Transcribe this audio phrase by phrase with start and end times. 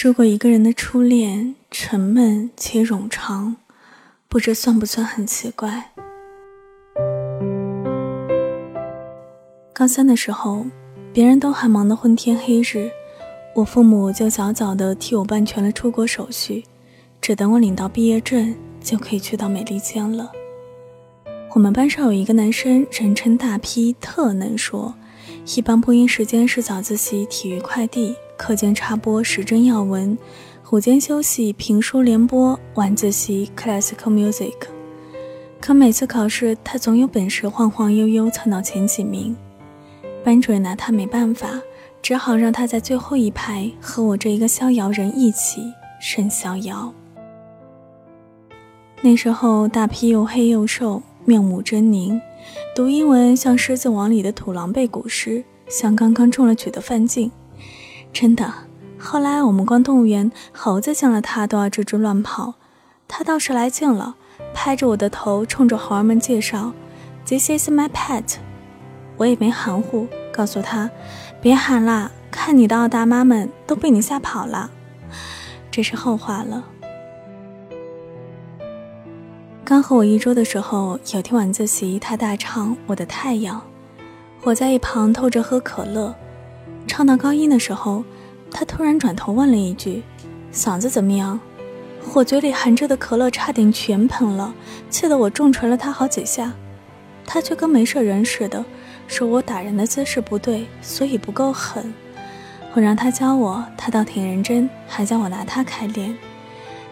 [0.00, 3.56] 如果一个人的初恋沉闷且冗长，
[4.28, 5.90] 不知算不算很奇怪？
[9.72, 10.64] 高三的时候，
[11.12, 12.88] 别人都还忙得昏天黑日，
[13.56, 16.62] 我父母就早早的替我办全了出国手续，
[17.20, 20.30] 只等我领到毕业证，就可以去到美利坚了。
[21.56, 24.94] 我们班上有一个男生，人称大 P，特能说，
[25.56, 28.14] 一般播音时间是早自习、体育快递。
[28.38, 30.16] 课间插播时政要闻，
[30.70, 34.54] 午间休息评书联播，晚自习 classical music。
[35.60, 39.36] 可每次考试，他总有本事晃晃悠悠蹭到前几名。
[40.24, 41.60] 班主任拿他没办法，
[42.00, 45.60] 只好让他在最后一排和我这一个逍遥人一起
[46.00, 46.94] 甚逍遥。
[49.02, 52.18] 那时候大批又黑又瘦，面目狰狞，
[52.74, 57.30] 读英文像《狮子王》里的土狼背古诗，像刚刚中了举的范进。
[58.20, 58.52] 真的，
[58.98, 62.54] 后来我们逛动物园，猴子见了他都要吱吱乱跑，
[63.06, 64.16] 他倒是来劲了，
[64.52, 66.72] 拍着我的头，冲着猴儿们介绍
[67.28, 68.38] ：“This is my pet。”
[69.18, 70.90] 我也没含糊，告诉他
[71.40, 74.68] ：“别喊啦，看你的奥大妈们都被你吓跑了。”
[75.70, 76.64] 这是后话了。
[79.64, 83.58] 刚和我一桌的时候，有天晚自习，他大唱《我的太阳》，
[84.42, 86.12] 我在一旁偷着喝可乐。
[86.88, 88.02] 唱到高音的时候，
[88.50, 90.02] 他突然转头问了一句
[90.52, 91.38] ：“嗓子怎么样？”
[92.14, 94.52] 我嘴里含着的可乐差点全喷了，
[94.88, 96.52] 气得我重锤了他好几下。
[97.26, 98.64] 他却跟没事人似的，
[99.06, 101.92] 说我打人的姿势不对，所以不够狠。
[102.72, 106.16] 我让他教我，他倒挺认真，还叫我拿他开练。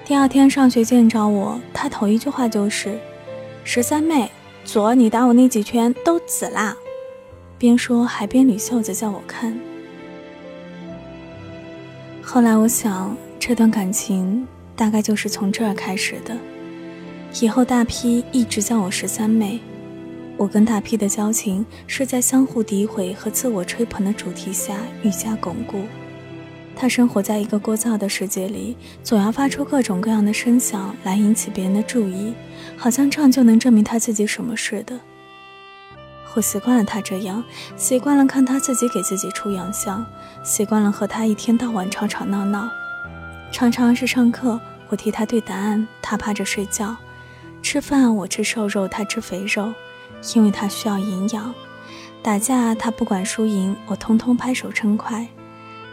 [0.04, 2.98] 第二天上学见着我，他头一句话就是
[3.64, 4.30] ：“十三妹，
[4.64, 6.76] 昨你打我那几拳都紫啦。”
[7.58, 9.58] 边说还边捋袖子叫我看。
[12.28, 16.36] 后来我想，这段感情大概就是从这儿开始的。
[17.40, 19.60] 以后大 P 一直叫我十三妹，
[20.36, 25.82] 我跟大 P 的交情是在相互诋毁和自我吹捧的主题下愈加巩固。
[26.74, 32.34] 他生活在一个聒噪的世界里，总要发出各种各样的声响来引起别人的注意，
[32.76, 34.98] 好像这样就能证明他自己什么似的。
[36.36, 37.42] 我习惯了他这样，
[37.78, 40.04] 习惯了看他自己给自己出洋相，
[40.42, 42.68] 习惯了和他一天到晚吵吵闹闹。
[43.50, 44.60] 常常是上课，
[44.90, 46.94] 我替他对答案，他趴着睡觉；
[47.62, 49.72] 吃饭，我吃瘦肉，他吃肥肉，
[50.34, 51.54] 因为他需要营养。
[52.22, 55.26] 打架，他不管输赢，我通通拍手称快。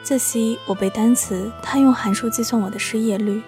[0.03, 3.41] 自习，我背单词，他用函数计算我的失业率。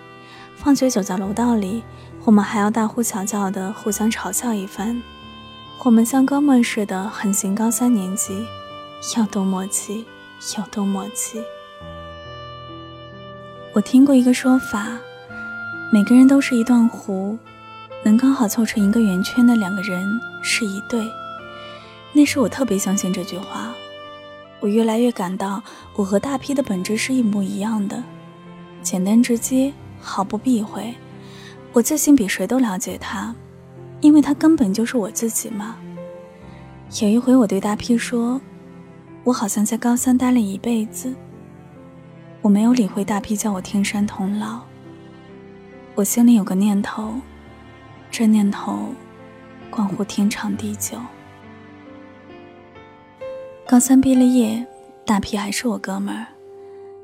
[0.56, 1.84] 放学走在楼道里，
[2.24, 5.04] 我们还要大呼小叫的互相嘲笑一番。
[5.84, 8.48] 我们像哥们似的横行高三年级，
[9.18, 10.04] 有多默契，
[10.58, 11.40] 有多默契。
[13.72, 14.98] 我听过一个说法，
[15.94, 17.38] 每个人都是一段弧，
[18.04, 21.08] 能刚好凑成一个圆圈的两个人是一对。
[22.14, 23.72] 那时我特别相信这句话，
[24.62, 25.62] 我越来越感到
[25.96, 28.02] 我和大批的本质是一模一样的，
[28.82, 29.72] 简单直接，
[30.02, 30.96] 毫不避讳。
[31.74, 33.36] 我自信比谁都了解他。
[34.06, 35.78] 因为他根本就是我自己嘛。
[37.02, 38.40] 有一回，我对大 P 说
[39.26, 41.12] ：“我好像在高三待了一辈子。”
[42.44, 44.60] 我没有理会大 P 叫我天山童姥。
[45.96, 47.16] 我心里有个念头，
[48.12, 48.90] 这念头
[49.72, 51.00] 关乎天长地久。
[53.68, 54.64] 高三毕了业，
[55.04, 56.28] 大 P 还是我哥们儿。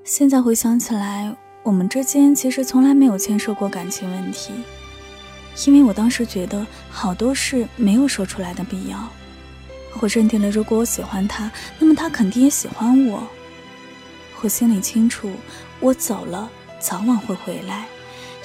[0.03, 4.53] 现在回想起来，我们之间其实从来没有牵涉过感情问题。
[5.66, 9.09] 因为我当时觉得好多事没有说出来的必要，
[10.00, 13.28] 我认定了，如果我喜欢他，那么他肯定也喜欢我。
[14.41, 15.31] 我心里清楚，
[15.79, 17.85] 我走了早晚会回来，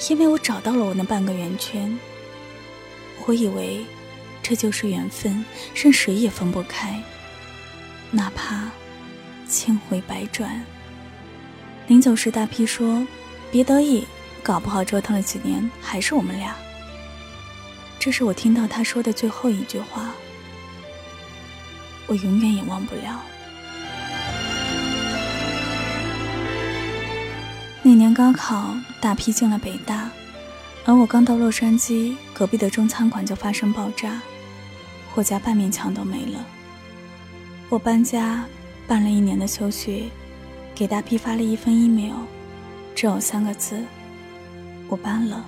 [0.09, 1.97] 因为我找到了我那半个圆圈。
[3.25, 3.83] 我以为
[4.43, 7.01] 这就是缘分，任谁也分不开，
[8.11, 8.69] 哪怕
[9.49, 10.63] 千回百转。
[11.87, 13.07] 临走时，大 P 说
[13.49, 14.05] ：“别得意，
[14.43, 16.53] 搞不好折腾了几年，还是我们俩。”
[17.99, 20.11] 这是我听到他说的最后一句话，
[22.05, 23.21] 我永远也忘不了。
[27.83, 30.09] 那年高考，大批进了北大，
[30.85, 34.21] 而我刚到洛杉矶，隔壁的中餐馆就发生爆炸，
[35.15, 36.45] 我家半面墙都没了。
[37.69, 38.45] 我搬家，
[38.87, 40.03] 办了一年的休学，
[40.75, 42.19] 给大批发了一封 email，
[42.95, 43.83] 只有三个字：
[44.87, 45.45] 我搬了。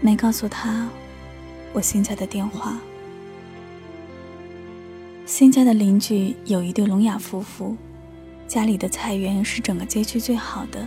[0.00, 0.88] 没告诉他。
[1.72, 2.78] 我新家的电话。
[5.24, 7.76] 新家的邻居有一对聋哑夫妇，
[8.46, 10.86] 家里的菜园是整个街区最好的。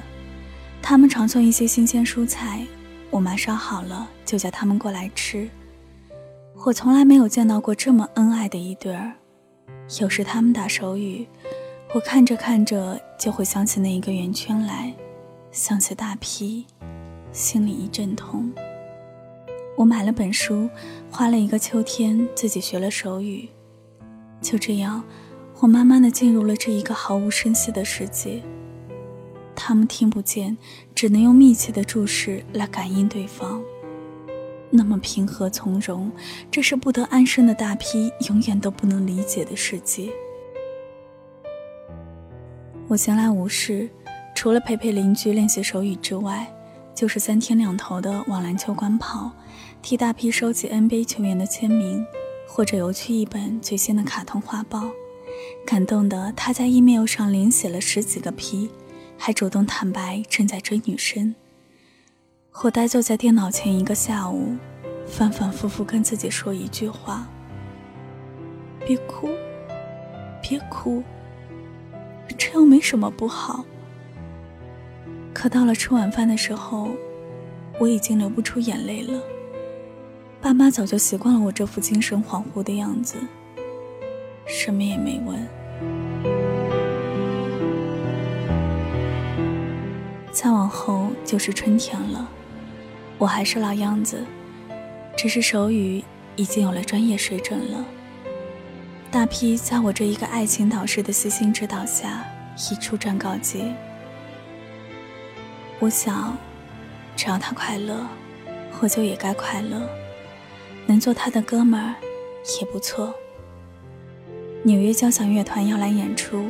[0.82, 2.64] 他们常送一些新鲜蔬菜，
[3.10, 5.50] 我妈烧好了就叫他们过来吃。
[6.66, 9.14] 我从来没有见到过这么恩爱的一对儿。
[10.00, 11.28] 有时他们打手语，
[11.94, 14.94] 我看着看着就会想起那一个圆圈来，
[15.52, 16.66] 想起大批，
[17.32, 18.52] 心里一阵痛。
[19.76, 20.70] 我买了本书，
[21.12, 23.50] 花了一个秋天自己学了手语，
[24.40, 25.04] 就这样，
[25.60, 28.42] 我慢慢的进入了这一个毫无声息的世界。
[29.54, 30.58] 他们听不见，
[30.94, 33.62] 只能用密切的注视来感应对方。
[34.70, 36.12] 那么平和从容，
[36.50, 40.10] 这是不得安生的大批永远都不能理解的世界。
[42.88, 43.90] 我闲来无事，
[44.34, 46.46] 除了陪陪邻居练习手语之外，
[46.96, 49.30] 就是三天两头的往篮球馆跑，
[49.82, 52.06] 替大批收集 NBA 球员的签名，
[52.48, 54.90] 或者邮去一本最新的卡通画报。
[55.68, 58.70] 感动的他在 email 上连写了十几个 P，
[59.18, 61.36] 还主动坦白正在追女生。
[62.64, 64.56] 我呆坐在电脑前一个下午，
[65.06, 67.28] 反反复复跟自己说一句话
[68.88, 69.30] ：“别哭，
[70.42, 71.04] 别哭，
[72.38, 73.66] 这又没什么不好。”
[75.46, 76.90] 可到了吃晚饭的时候，
[77.78, 79.22] 我已经流不出眼泪了。
[80.42, 83.16] 爸妈早就习惯了我这副精神恍惚的样子，
[84.48, 85.38] 什么也没问。
[90.32, 92.28] 再往后就是春天了。
[93.20, 94.26] 我还是老样子，
[95.16, 96.04] 只是手语
[96.36, 97.86] 已经有了专业水准了。
[99.12, 102.26] 大批在我这一个爱情导师的悉心指导下，
[102.72, 103.72] 已初战告捷。
[105.86, 106.36] 我想，
[107.16, 108.08] 只要他快乐，
[108.80, 109.88] 我就也该快乐。
[110.88, 111.94] 能做他的哥们儿，
[112.60, 113.14] 也不错。
[114.64, 116.44] 纽约交响乐团要来演出，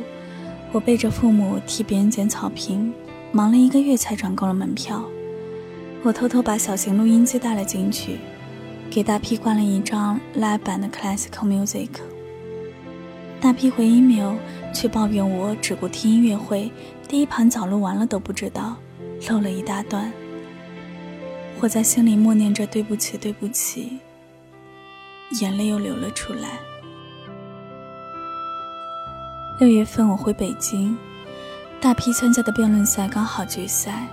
[0.72, 2.90] 我背着父母替别人捡草坪，
[3.30, 5.04] 忙了一个月才赚够了门票。
[6.02, 8.16] 我偷偷把小型录音机带了进去，
[8.90, 11.90] 给大 P 灌了一张 live 版的 classical music。
[13.38, 14.36] 大 P 回 email
[14.72, 16.72] 却抱怨我只顾听音乐会，
[17.06, 18.76] 第一盘早录完了都不知道，
[19.28, 20.12] 漏了一大段。
[21.60, 23.98] 我在心里默念着对不起对不起，
[25.40, 26.58] 眼泪又流了出来。
[29.58, 30.96] 六月份我回北京，
[31.80, 34.06] 大批参加的辩论赛刚好决赛。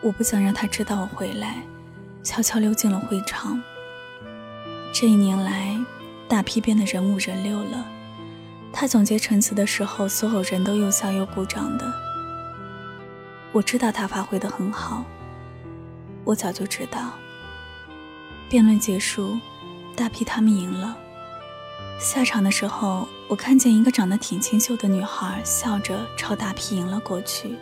[0.00, 1.62] 我不想让他知道我回来，
[2.24, 3.62] 悄悄溜进了会场。
[4.92, 5.78] 这一年来，
[6.26, 7.86] 大批变得人五人六了。
[8.72, 12.09] 他总结陈词的时候，所有人都又笑又鼓掌的。
[13.52, 15.04] 我知道他发挥的很好，
[16.24, 17.10] 我早就知道。
[18.48, 19.38] 辩论结束，
[19.96, 20.96] 大批他们赢了。
[22.00, 27.56] 下场的时候，我看见一个长得挺清秀的女孩笑着朝大批迎了过去。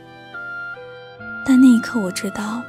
[1.44, 2.62] 但那一刻，我知道，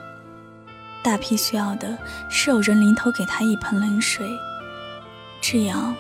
[1.04, 1.98] 大批需要的
[2.30, 4.30] 是有人临头给他一盆冷水，
[5.42, 5.94] 这样，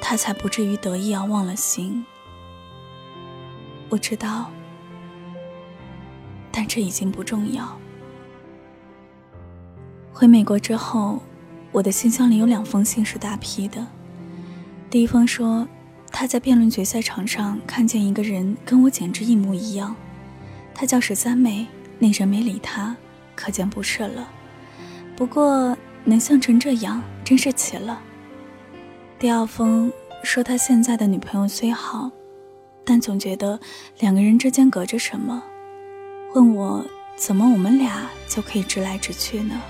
[0.00, 2.04] 他才不至于得意而忘了形。
[3.88, 4.50] 我知道，
[6.52, 7.76] 但这已经不重要。
[10.12, 11.20] 回美国之后，
[11.72, 13.84] 我的信箱里有两封信是大批的。
[14.90, 15.66] 第一封说，
[16.10, 19.96] 他在辩论决赛场上看见一个人跟我简直一模一样，
[20.74, 21.66] 他叫十三妹。
[21.98, 22.96] 那人没理他，
[23.36, 24.28] 可见不是了。
[25.14, 28.02] 不过能像成这样，真是奇了。
[29.20, 29.92] 第二封
[30.24, 32.10] 说他现在的女朋友虽好，
[32.84, 33.60] 但总觉得
[34.00, 35.40] 两个人之间隔着什么，
[36.34, 36.84] 问我
[37.16, 39.60] 怎么我们俩就可以直来直去呢？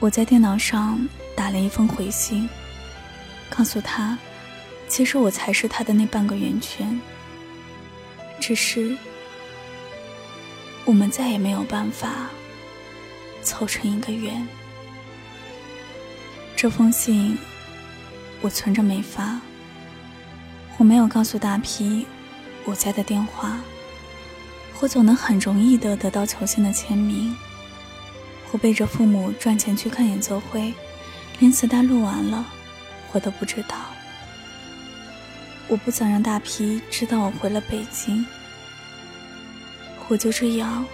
[0.00, 2.48] 我在电脑上打了一封回信，
[3.48, 4.18] 告诉他，
[4.88, 7.00] 其实我才是他的那半个圆圈，
[8.40, 8.96] 只是。
[10.84, 12.28] 我们再也没有办法
[13.42, 14.46] 凑成一个圆。
[16.54, 17.38] 这封信
[18.42, 19.40] 我存着没发，
[20.76, 22.06] 我没有告诉大批
[22.64, 23.58] 我家的电话。
[24.80, 27.34] 我总能很容易的得到球星的签名。
[28.52, 30.72] 我背着父母赚钱去看演奏会，
[31.40, 32.44] 连磁带录完了
[33.12, 33.76] 我都不知道。
[35.66, 38.24] 我不想让大批知道我回了北京。
[40.08, 40.84] 我就这样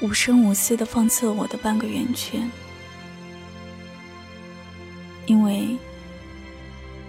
[0.00, 2.50] 无声无息的放弃了我的半个圆圈，
[5.24, 5.74] 因为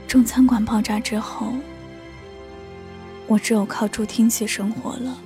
[0.07, 1.53] 中餐馆爆炸之后，
[3.27, 5.17] 我只有靠助听器生活了。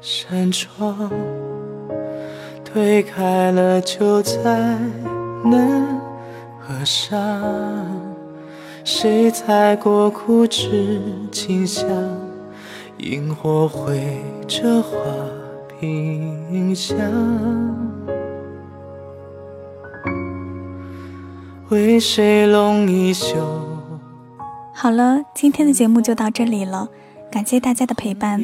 [0.00, 1.10] 扇窗
[2.64, 4.78] 推开了就再
[5.44, 5.98] 能
[6.60, 7.10] 合上。
[8.84, 11.00] 谁踩过枯枝
[11.32, 11.86] 清香？
[12.98, 14.94] 萤火绘着花
[15.80, 16.94] 屏香。
[21.70, 23.63] 为谁拢一袖？
[24.76, 26.88] 好了，今天的节目就到这里了，
[27.30, 28.42] 感谢大家的陪伴。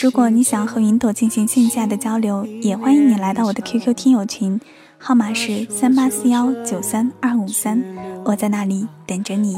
[0.00, 4.60] 如果你想和云朵进行线下的交流，也欢迎你来到我的 QQ 听友群，
[4.98, 7.80] 号码是三八四幺九三二五三，
[8.24, 9.56] 我在那里等着你。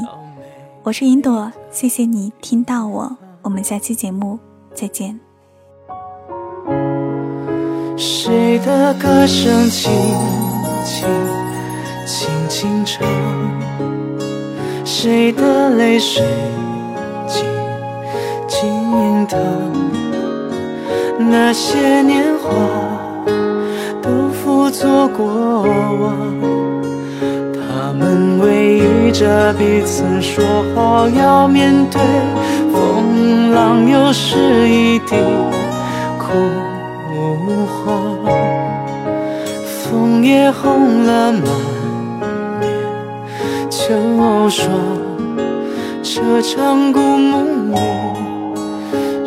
[0.83, 4.37] 我是云朵，谢谢你听到我，我们下期节目
[4.75, 5.19] 再见。
[7.97, 9.91] 谁的歌声轻
[10.85, 11.07] 轻
[12.05, 13.50] 轻轻唱？
[14.93, 16.21] 谁的泪水
[17.25, 17.45] 静
[18.45, 19.39] 静淌？
[21.17, 22.51] 那些年华
[24.01, 25.25] 都付作过
[25.63, 26.13] 往。
[27.55, 30.43] 他们偎依着彼此，说
[30.75, 32.01] 好要面对
[32.73, 35.15] 风浪，又是一地
[36.19, 36.27] 枯
[37.65, 38.19] 黄。
[39.65, 41.70] 枫叶红了满面
[43.91, 44.69] 都说，
[46.01, 47.75] 这场故梦里，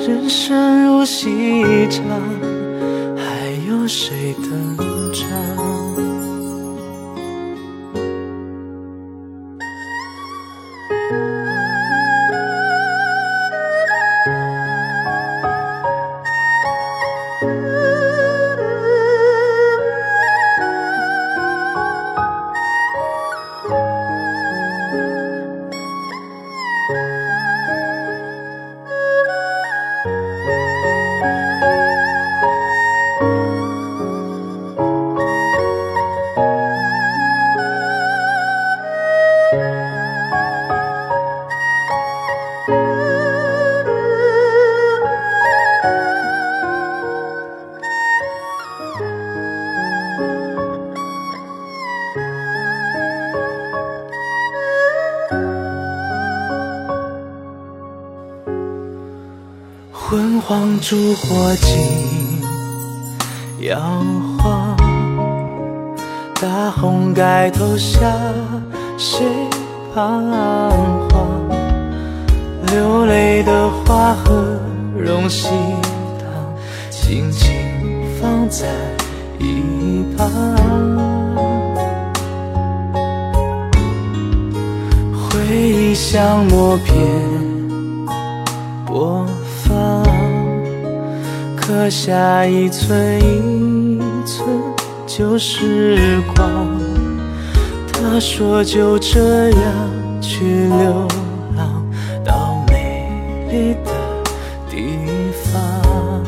[0.07, 2.03] 人生如戏场，
[3.15, 5.64] 还有谁登场？
[60.07, 62.43] 昏黄烛火尽
[63.61, 63.81] 摇
[64.39, 64.77] 晃，
[66.35, 68.01] 大红盖头下
[68.99, 69.25] 谁
[69.95, 70.23] 彷
[71.09, 71.49] 徨？
[72.67, 74.61] 流泪的花和
[74.95, 75.49] 荣喜
[76.19, 76.55] 糖，
[76.91, 77.51] 轻轻
[78.21, 78.67] 放在
[79.39, 80.31] 一旁。
[85.17, 86.95] 回忆像默片
[88.85, 89.27] 播。
[91.75, 94.47] 刻下一寸一寸
[95.09, 96.81] 旧时光。
[97.93, 99.61] 他说就这样
[100.21, 101.09] 去流
[101.57, 101.85] 浪
[102.25, 103.11] 到美
[103.51, 103.91] 丽的
[104.71, 104.87] 地
[105.43, 106.23] 方。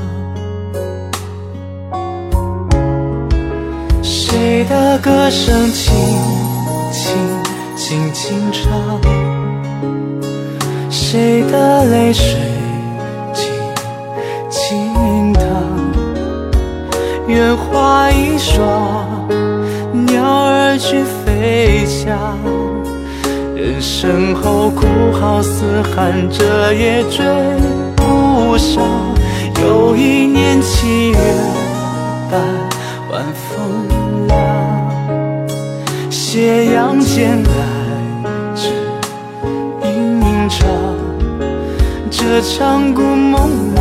[4.02, 5.94] 谁的歌声轻
[6.90, 7.16] 轻
[7.76, 9.00] 轻轻唱？
[10.90, 12.55] 谁的泪水？
[17.36, 19.28] 愿花一双，
[20.06, 22.16] 鸟儿去飞翔。
[23.54, 27.26] 人生后哭号嘶喊，这也追
[27.94, 28.82] 不上。
[29.62, 31.18] 又一年七月
[32.30, 32.40] 半，
[33.10, 33.86] 晚风
[34.28, 35.48] 凉，
[36.08, 37.50] 斜阳渐来
[38.54, 38.70] 只
[39.84, 40.66] 吟唱。
[42.10, 43.80] 这场故梦里，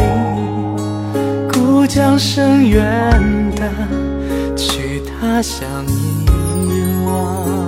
[1.54, 3.45] 故将声远。
[4.56, 7.65] 去他乡遗忘。